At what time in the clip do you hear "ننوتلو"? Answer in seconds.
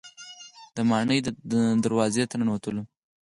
2.41-2.83